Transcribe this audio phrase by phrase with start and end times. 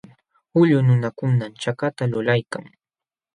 [0.59, 2.65] Ullqu nunakunam chakata lulaykan.